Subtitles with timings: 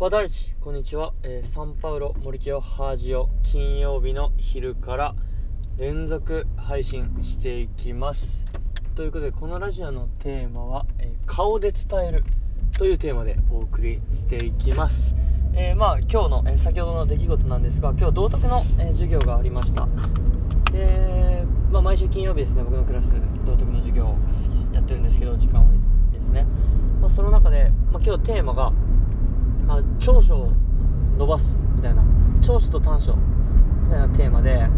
[0.00, 5.14] バダルチこんにちは、えーサンパウロ森清ハージオ金曜日の昼から
[5.76, 8.46] 連続配信していきます。
[8.94, 12.24] ということでこのラジオのテーマは、えー顔で伝える
[12.78, 15.14] というテーマでお送りしていきます。
[15.52, 19.86] えーまあ今日の、え先ほどの出来事なんですが今日道徳の、え授業がありました。
[20.72, 23.12] で、まあ、毎週金曜日ですね僕のクラス
[23.44, 24.16] 道徳の授業を
[24.72, 25.78] やってるんですけど時間割
[26.10, 26.46] ですね、
[27.02, 28.72] まあ、その中で、まあ、今日テーマが
[29.70, 30.52] まあ、長所を
[31.16, 32.02] 伸ばすみたいな。
[32.42, 33.14] 長所と短所。
[33.84, 34.68] みたいなテーマで、あ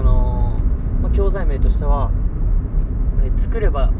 [0.00, 2.12] のーまあ、教材名としては
[3.24, 3.90] え作れば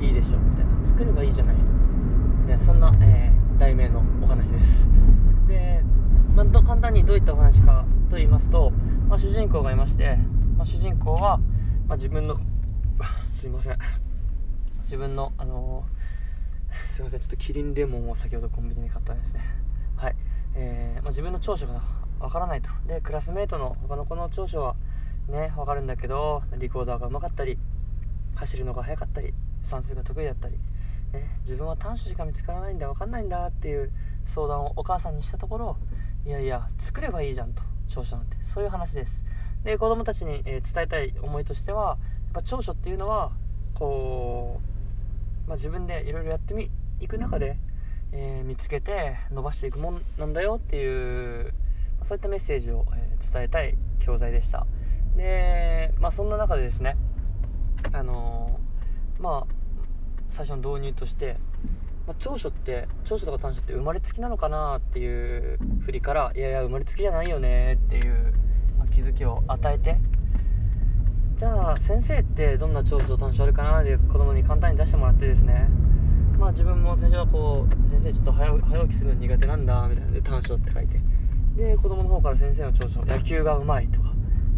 [0.00, 0.86] いいでしょみたいな。
[0.86, 1.54] 作ればいいじゃない。
[1.54, 4.88] みたいなそんな、えー題名のお話です。
[5.46, 5.82] で、
[6.34, 8.72] まあ、簡単にどういったお話かと言いますと、
[9.06, 10.16] まあ、主人公がいまして、
[10.56, 11.38] ま、主人公は、
[11.86, 12.36] ま、自分の
[13.38, 13.76] すいません。
[14.78, 17.20] 自分のあのーすいません。
[17.20, 19.40] ちょっとキリンレモンを先ほどコンビニで買ったんですね。
[20.00, 20.16] はい、
[20.54, 21.82] えーまあ、自分の長所が
[22.20, 22.70] わからないと。
[22.86, 24.74] でクラスメートの他の子の長所は
[25.28, 27.58] ねわかるんだけどリコーダーがうまかったり
[28.34, 30.54] 走るのが速かったり算数が得意だったり、
[31.12, 33.92] ね、自分は短所しか見つからないんだわかんないんだっていう
[34.24, 35.76] 相談をお母さんにしたところ
[36.24, 38.38] いやいや作ればいいじゃんと長所なんて。
[38.42, 39.22] そういう話です。
[39.64, 43.32] で子供たちに、えー伝えたい思いとしてはやっぱ長所っていうのは
[43.74, 44.62] こ
[45.46, 47.58] う、まあ、自分でいろいろやってみいく中で
[48.12, 51.54] えー見つけて伸ばしていくもんなんだよっていう
[52.02, 54.66] そういったメッセージを、えー伝えたい教材でした。
[55.14, 56.96] でまあそんな中でですね
[57.92, 59.54] あのーまあ
[60.30, 61.36] 最初の導入として、
[62.06, 68.32] まあ、長所って長所とか短所って生まれつきなのかなっていう振りからいやいや生まれつきじゃないよねっていう、
[68.78, 69.98] まあ気づきを与えて
[71.36, 75.68] じゃあ先生ってどんな長所と短所あるかなで子供に簡単に出してもらってですね
[76.50, 81.00] あ自分も最初はこう先生ちょっと早起きするの苦手なんだみたいなで短所って書いて。
[81.56, 84.12] で子供の方から先生の長所野球がうまいとか。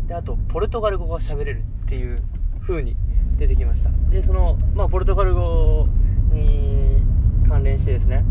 [0.08, 2.18] であとポルトガル語が喋れるっていう
[2.60, 2.96] 風に
[3.38, 3.90] 出てきました。
[4.10, 5.86] でそのまあポルトガル語
[6.32, 7.02] に
[7.48, 8.24] 関連してですね。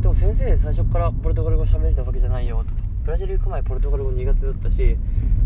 [0.00, 2.74] でも先生最初からポルトガル語喋れたわけじゃないよと。
[3.04, 4.96] ブラジル行く前ポルトガル語苦手だったし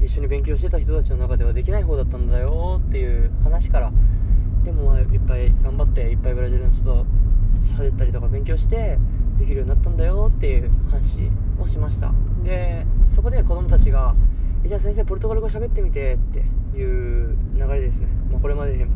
[0.03, 3.93] 一緒に勉強してた人たちの中ではできない方だったんだよっていう話から
[4.65, 7.07] でもいっぱい頑張っていっぱいブラジルの人と
[7.63, 8.99] 喋ったりとか勉強して
[9.39, 11.31] できるようになったんだよっていう話
[11.61, 12.13] をしました。
[12.45, 14.15] でそこで子供たちが
[14.65, 16.41] 「えじゃあ先生ポルトガル語喋ってみて」って
[16.77, 18.87] いう流れですね、まあ、これまでも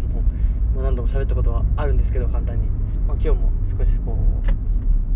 [0.75, 2.67] もう何度も喋ったことはあるんですけど簡単に、
[3.07, 4.17] まあ、今日も少しこ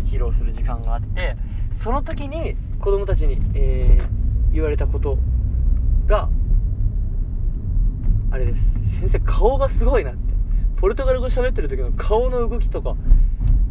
[0.03, 1.37] う披露する時間があって
[1.71, 4.21] その時に子供たちに、えー
[4.53, 5.17] 言われたこと
[6.07, 6.29] が
[8.31, 8.99] あれです。
[8.99, 10.19] 先生顔がすごいなって。
[10.77, 12.95] ポルトガル語喋ってる時の顔の動きとか、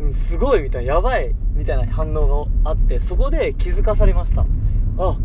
[0.00, 4.46] うん、すごいみたいなやばいみたいな反応があってそこで気づかされました。
[4.98, 5.18] あ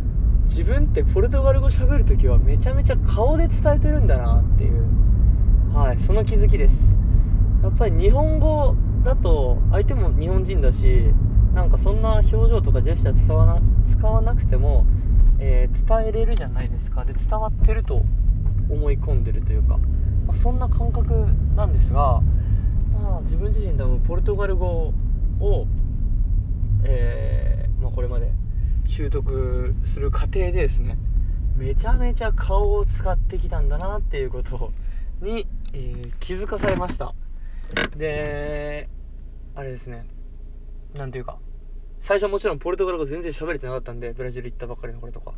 [0.46, 4.86] 自分ってポルトガル語喋る時はめちゃめちゃ顔で伝えてるんだなっていう。
[5.74, 6.78] はいその気づきです。
[7.64, 11.12] やっぱり日本語だと相手も日本人だし
[11.54, 14.86] なんかそんな表情とかジェスチャー使わな使わなくても、
[15.40, 17.06] えー伝えれるじゃないですか。
[17.06, 18.04] で伝わってると
[18.70, 19.84] 思い込んでるというか、ま
[20.30, 22.22] あ、そんな感覚なんですが、
[23.02, 24.94] まあ、自分自身多分ポルトガル語
[25.40, 25.68] を、
[26.84, 28.32] えーまあ、これまで
[28.86, 30.98] 習得する過程でですね
[31.56, 34.72] めちゃめちゃ顔を使ってきたんだなっていうこと
[35.22, 37.14] に、えー気づかされました。
[37.96, 38.90] で
[39.54, 40.06] あれですね
[40.96, 41.38] なんていうか
[42.02, 45.34] 最初はもちろんポルトガル語全然喋れてなかったんでブラジル行ったばっかりの頃とか。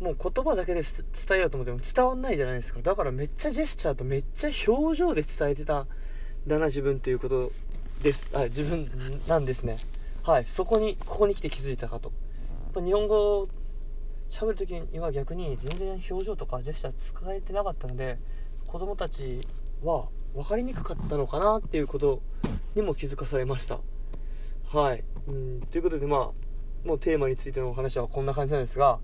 [0.00, 2.80] もう言葉だけで伝えようと思っても伝わんないじゃないですか。
[2.82, 5.86] だからめっちゃジェスチャーとめっちゃ表情で伝えてた
[6.46, 7.52] だな自分ということ
[8.02, 8.30] です。
[8.34, 8.90] あ自分
[9.26, 9.76] なんですね。
[10.22, 10.44] はい。
[10.44, 12.12] そこにここに来て気づいたかと。
[12.74, 13.48] 日本語
[14.28, 18.18] 喋る時には逆に全然表情とかジェスチャー使えてなかったので
[18.66, 19.40] 子供たち
[19.82, 22.20] は分かりにくかったのかなっていうこと
[22.74, 23.78] にも気づかされました。
[24.66, 25.04] はい。
[25.28, 25.60] うん。
[25.70, 28.98] ということでまあもうテーマについてのお話はこんな感じなんですが、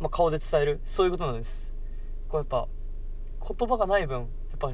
[0.00, 0.80] まあ、顔で伝える。
[0.86, 1.70] そういうことなんです。
[2.30, 2.66] こうやっぱ
[3.46, 4.26] 言葉がない分やっ
[4.58, 4.70] ぱ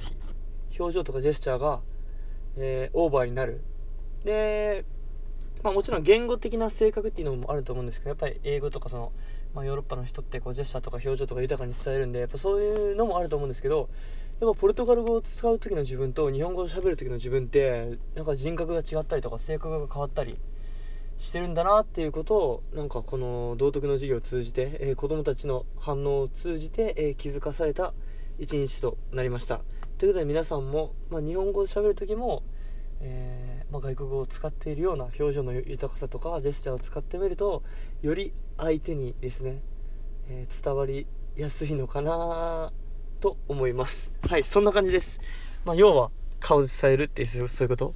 [0.78, 1.80] 表情とかジェスチャーが、
[2.56, 3.62] えーオーバーになる。
[4.24, 4.84] で
[5.62, 9.12] まあ、もちろん言語的な性格っていうのもあると思うんですけどやっぱり英語とかその、
[9.54, 13.88] まあ、ヨーロッパの人ってこうジェスチャーとか表情とか豊かに伝えるんでやっぱそういうのもあると思うんですけど
[14.40, 20.38] やっぱポルトガル語を使う時の自分と日本語を喋る時の自分ってなんか人格が違ったりとか性格が変わったり
[21.18, 27.94] してるんだなっていうことをなんかこの道徳の授業を通じて、えー子どもたちの反応を通じて、えー気づかされた
[28.38, 29.62] 一日となりました。
[30.04, 32.42] ということで皆さんも、まあ、日本語を喋る時も、
[33.00, 37.62] えー、まあ、外国語を使っているような表情の豊かさとかジェスチャーを使ってみると
[38.02, 39.62] より相手にですね、
[40.28, 41.06] えー、伝わり
[41.36, 42.70] やすいのかな
[43.18, 44.12] と思います。
[44.28, 45.20] はいそんな感じです。
[45.64, 47.94] まあ、要は顔で伝えるっていうそういうこと、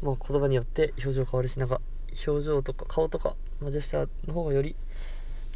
[0.00, 1.80] まあ、言葉によって表情変わるしなんか
[2.24, 4.76] 表情とか顔とか、ま、ジェスチャーの方がより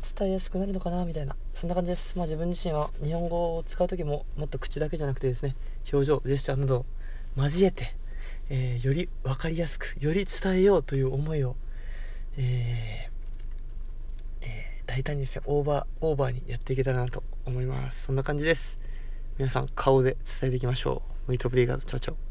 [0.03, 5.57] 伝えやすくなるのかなみたいなそんな感じです、まあ、自分自身は日本語を使う時ももっと口だけじゃなくてですね
[5.93, 6.85] 表情ジェスチャーなど
[7.37, 7.95] 交えて、
[8.51, 11.57] えー、より分かりやすくより伝えようという思いを、
[12.37, 18.83] えーえー、大胆にですねオーバーオーバーにやっていけたらなと思いますそんな感じです
[19.39, 21.29] 皆さん顔で伝えていきましょう。
[21.29, 22.23] ムイトブリーガード、チャオチャオ。